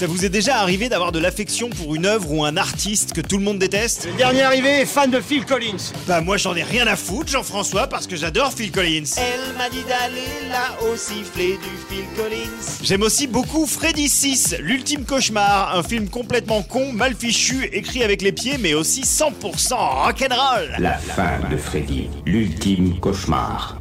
Ça 0.00 0.06
vous 0.06 0.24
est 0.24 0.30
déjà 0.30 0.56
arrivé 0.56 0.88
d'avoir 0.88 1.12
de 1.12 1.18
l'affection 1.18 1.68
pour 1.68 1.94
une 1.94 2.06
œuvre 2.06 2.32
ou 2.32 2.42
un 2.42 2.56
artiste 2.56 3.12
que 3.12 3.20
tout 3.20 3.36
le 3.36 3.44
monde 3.44 3.58
déteste 3.58 4.06
Le 4.10 4.16
dernier 4.16 4.40
arrivé 4.40 4.80
est 4.80 4.86
fan 4.86 5.10
de 5.10 5.20
Phil 5.20 5.44
Collins. 5.44 5.92
Bah 6.08 6.22
moi 6.22 6.38
j'en 6.38 6.54
ai 6.54 6.62
rien 6.62 6.86
à 6.86 6.96
foutre 6.96 7.30
Jean-François 7.30 7.86
parce 7.86 8.06
que 8.06 8.16
j'adore 8.16 8.50
Phil 8.54 8.72
Collins. 8.72 9.04
Elle 9.18 9.58
m'a 9.58 9.68
dit 9.68 9.84
d'aller 9.86 10.48
là 10.48 10.74
au 10.90 10.96
sifflet 10.96 11.58
du 11.58 11.76
Phil 11.86 12.06
Collins. 12.16 12.78
J'aime 12.82 13.02
aussi 13.02 13.26
beaucoup 13.26 13.66
Freddy 13.66 14.08
6, 14.08 14.56
l'ultime 14.60 15.04
cauchemar, 15.04 15.76
un 15.76 15.82
film 15.82 16.08
complètement 16.08 16.62
con, 16.62 16.94
mal 16.94 17.14
fichu, 17.14 17.68
écrit 17.70 18.02
avec 18.02 18.22
les 18.22 18.32
pieds 18.32 18.56
mais 18.58 18.72
aussi 18.72 19.02
100% 19.02 19.74
rock'n'roll. 19.74 20.76
La 20.78 20.96
fin 20.96 21.46
de 21.50 21.58
Freddy, 21.58 22.08
l'ultime 22.24 22.98
cauchemar. 23.00 23.76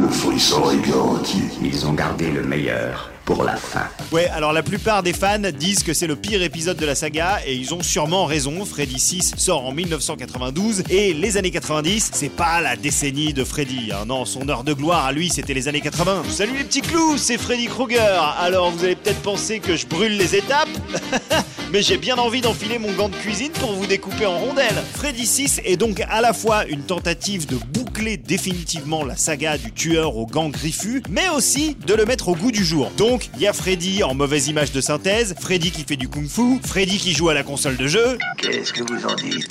Le 0.00 0.08
frisson 0.08 0.68
est 0.72 0.84
garanti. 0.84 1.42
Ils 1.62 1.86
ont 1.86 1.92
gardé 1.92 2.28
le 2.32 2.42
meilleur 2.42 3.12
pour 3.24 3.44
la 3.44 3.56
fin. 3.56 3.88
Ouais, 4.10 4.28
alors 4.28 4.52
la 4.52 4.62
plupart 4.62 5.02
des 5.02 5.12
fans 5.12 5.38
disent 5.56 5.82
que 5.82 5.94
c'est 5.94 6.06
le 6.06 6.16
pire 6.16 6.42
épisode 6.42 6.76
de 6.76 6.86
la 6.86 6.94
saga 6.94 7.40
et 7.46 7.54
ils 7.54 7.72
ont 7.74 7.82
sûrement 7.82 8.24
raison. 8.26 8.64
Freddy 8.64 8.98
6 8.98 9.34
sort 9.36 9.64
en 9.66 9.72
1992 9.72 10.84
et 10.90 11.14
les 11.14 11.36
années 11.36 11.50
90, 11.50 12.10
c'est 12.12 12.28
pas 12.28 12.60
la 12.60 12.76
décennie 12.76 13.32
de 13.32 13.44
Freddy. 13.44 13.90
hein. 13.92 14.04
Non, 14.06 14.24
son 14.24 14.48
heure 14.48 14.64
de 14.64 14.72
gloire 14.72 15.06
à 15.06 15.12
lui, 15.12 15.28
c'était 15.28 15.54
les 15.54 15.68
années 15.68 15.80
80. 15.80 16.24
Salut 16.30 16.56
les 16.58 16.64
petits 16.64 16.80
clous, 16.82 17.16
c'est 17.16 17.38
Freddy 17.38 17.66
Krueger. 17.66 18.22
Alors 18.38 18.70
vous 18.70 18.84
allez 18.84 18.96
peut-être 18.96 19.20
penser 19.22 19.60
que 19.60 19.76
je 19.76 19.86
brûle 19.86 20.16
les 20.16 20.36
étapes. 20.36 20.68
Mais 21.72 21.80
j'ai 21.80 21.96
bien 21.96 22.16
envie 22.16 22.42
d'enfiler 22.42 22.78
mon 22.78 22.92
gant 22.92 23.08
de 23.08 23.16
cuisine 23.16 23.50
pour 23.52 23.72
vous 23.72 23.86
découper 23.86 24.26
en 24.26 24.38
rondelles. 24.38 24.82
Freddy 24.94 25.26
6 25.26 25.62
est 25.64 25.78
donc 25.78 26.02
à 26.06 26.20
la 26.20 26.34
fois 26.34 26.66
une 26.66 26.82
tentative 26.82 27.46
de 27.46 27.56
boucler 27.56 28.18
définitivement 28.18 29.04
la 29.04 29.16
saga 29.16 29.56
du 29.56 29.72
tueur 29.72 30.16
au 30.18 30.26
gant 30.26 30.50
griffu, 30.50 31.02
mais 31.08 31.30
aussi 31.34 31.76
de 31.86 31.94
le 31.94 32.04
mettre 32.04 32.28
au 32.28 32.34
goût 32.36 32.52
du 32.52 32.62
jour. 32.62 32.90
Il 33.34 33.42
y 33.42 33.46
a 33.46 33.52
Freddy 33.52 34.02
en 34.02 34.14
mauvaise 34.14 34.48
image 34.48 34.72
de 34.72 34.80
synthèse, 34.80 35.34
Freddy 35.40 35.70
qui 35.70 35.84
fait 35.84 35.96
du 35.96 36.08
kung-fu, 36.08 36.60
Freddy 36.64 36.98
qui 36.98 37.12
joue 37.12 37.28
à 37.28 37.34
la 37.34 37.42
console 37.42 37.76
de 37.76 37.86
jeu, 37.86 38.18
Qu'est-ce 38.38 38.72
que 38.72 38.82
vous 38.82 39.06
en 39.06 39.14
dites? 39.14 39.48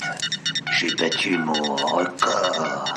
J'ai 0.78 0.94
battu 0.94 1.38
mon 1.38 1.76
record. 1.76 2.94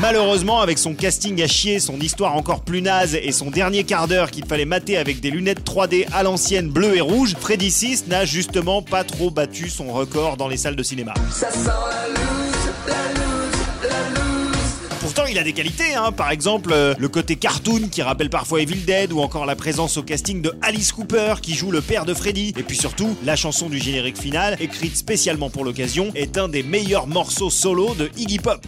Malheureusement, 0.00 0.60
avec 0.60 0.78
son 0.78 0.94
casting 0.94 1.42
à 1.42 1.46
chier, 1.46 1.78
son 1.78 1.98
histoire 2.00 2.34
encore 2.36 2.62
plus 2.62 2.82
naze 2.82 3.14
et 3.14 3.32
son 3.32 3.50
dernier 3.50 3.84
quart 3.84 4.08
d'heure 4.08 4.30
qu'il 4.30 4.46
fallait 4.46 4.64
mater 4.64 4.96
avec 4.96 5.20
des 5.20 5.30
lunettes 5.30 5.64
3D 5.64 6.06
à 6.12 6.22
l'ancienne 6.22 6.68
bleu 6.68 6.96
et 6.96 7.00
rouge, 7.00 7.36
Freddy 7.38 7.70
6 7.70 8.06
n'a 8.08 8.24
justement 8.24 8.82
pas 8.82 9.04
trop 9.04 9.30
battu 9.30 9.68
son 9.68 9.92
record 9.92 10.36
dans 10.36 10.48
les 10.48 10.56
salles 10.56 10.76
de 10.76 10.82
cinéma. 10.82 11.14
Pourtant, 15.06 15.26
il 15.30 15.38
a 15.38 15.44
des 15.44 15.52
qualités, 15.52 15.94
hein. 15.94 16.10
par 16.10 16.32
exemple 16.32 16.72
euh, 16.72 16.92
le 16.98 17.06
côté 17.06 17.36
cartoon 17.36 17.88
qui 17.92 18.02
rappelle 18.02 18.28
parfois 18.28 18.60
Evil 18.60 18.84
Dead, 18.84 19.12
ou 19.12 19.20
encore 19.20 19.46
la 19.46 19.54
présence 19.54 19.96
au 19.98 20.02
casting 20.02 20.42
de 20.42 20.52
Alice 20.62 20.90
Cooper 20.90 21.34
qui 21.40 21.54
joue 21.54 21.70
le 21.70 21.80
père 21.80 22.06
de 22.06 22.12
Freddy. 22.12 22.52
Et 22.56 22.64
puis 22.64 22.76
surtout, 22.76 23.16
la 23.24 23.36
chanson 23.36 23.68
du 23.68 23.78
générique 23.78 24.18
final, 24.18 24.56
écrite 24.58 24.96
spécialement 24.96 25.48
pour 25.48 25.64
l'occasion, 25.64 26.10
est 26.16 26.36
un 26.38 26.48
des 26.48 26.64
meilleurs 26.64 27.06
morceaux 27.06 27.50
solo 27.50 27.94
de 27.94 28.10
Iggy 28.16 28.40
Pop. 28.40 28.66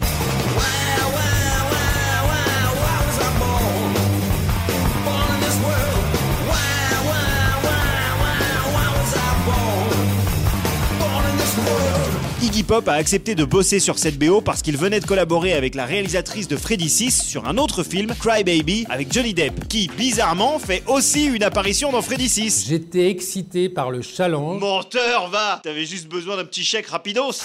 Iggy 12.49 12.63
Pop 12.63 12.87
a 12.87 12.93
accepté 12.93 13.35
de 13.35 13.45
bosser 13.45 13.79
sur 13.79 13.99
cette 13.99 14.17
BO 14.17 14.41
parce 14.41 14.63
qu'il 14.63 14.75
venait 14.75 14.99
de 14.99 15.05
collaborer 15.05 15.53
avec 15.53 15.75
la 15.75 15.85
réalisatrice 15.85 16.47
de 16.47 16.57
Freddy 16.57 16.89
6 16.89 17.21
sur 17.23 17.47
un 17.47 17.59
autre 17.59 17.83
film, 17.83 18.11
Cry 18.19 18.43
Baby, 18.43 18.87
avec 18.89 19.13
Johnny 19.13 19.35
Depp, 19.35 19.67
qui 19.67 19.87
bizarrement 19.95 20.57
fait 20.57 20.81
aussi 20.87 21.25
une 21.25 21.43
apparition 21.43 21.91
dans 21.91 22.01
Freddy 22.01 22.27
6. 22.27 22.65
J'étais 22.67 23.11
excité 23.11 23.69
par 23.69 23.91
le 23.91 24.01
challenge. 24.01 24.59
Menteur, 24.59 25.29
va 25.29 25.59
T'avais 25.61 25.85
juste 25.85 26.07
besoin 26.07 26.37
d'un 26.37 26.45
petit 26.45 26.63
chèque 26.63 26.87
rapidos 26.87 27.43